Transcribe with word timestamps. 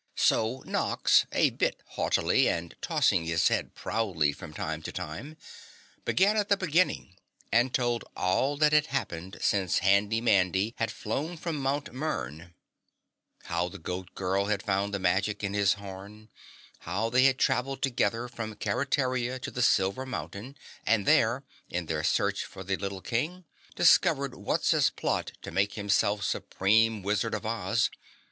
So 0.17 0.63
Nox, 0.65 1.27
a 1.31 1.51
bit 1.51 1.83
haughtily 1.89 2.49
and 2.49 2.73
tossing 2.81 3.25
his 3.25 3.49
head 3.49 3.75
proudly 3.75 4.33
from 4.33 4.51
time 4.51 4.81
to 4.81 4.91
time, 4.91 5.37
began 6.05 6.35
at 6.37 6.49
the 6.49 6.57
beginning 6.57 7.17
and 7.51 7.71
told 7.71 8.03
all 8.17 8.57
that 8.57 8.73
had 8.73 8.87
happened 8.87 9.37
since 9.41 9.77
Handy 9.77 10.19
Mandy 10.19 10.73
had 10.79 10.89
flown 10.89 11.37
from 11.37 11.61
Mt. 11.61 11.93
Mern. 11.93 12.55
How 13.43 13.69
the 13.69 13.77
Goat 13.77 14.15
Girl 14.15 14.45
had 14.45 14.63
found 14.63 14.91
the 14.91 14.97
magic 14.97 15.43
in 15.43 15.53
his 15.53 15.73
horn, 15.73 16.29
how 16.79 17.11
they 17.11 17.25
had 17.25 17.37
traveled 17.37 17.83
together 17.83 18.27
from 18.27 18.55
Keretaria 18.55 19.37
to 19.39 19.51
the 19.51 19.61
Silver 19.61 20.07
Mountain 20.07 20.57
and 20.83 21.05
there, 21.05 21.43
in 21.69 21.85
their 21.85 22.03
search 22.03 22.43
for 22.43 22.63
the 22.63 22.75
little 22.75 23.01
King, 23.01 23.45
discovered 23.75 24.33
Wutz's 24.33 24.89
plot 24.89 25.33
to 25.43 25.51
make 25.51 25.73
himself 25.75 26.23
Supreme 26.23 27.03
Wizard 27.03 27.35
of 27.35 27.45
Oz. 27.45 27.91